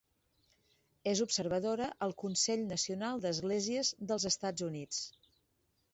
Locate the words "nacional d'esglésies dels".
2.71-4.27